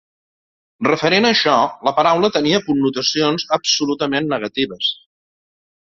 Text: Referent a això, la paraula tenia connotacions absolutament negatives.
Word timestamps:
Referent 0.87 1.27
a 1.27 1.31
això, 1.33 1.53
la 1.89 1.93
paraula 1.99 2.33
tenia 2.39 2.63
connotacions 2.71 3.47
absolutament 3.61 4.35
negatives. 4.35 4.93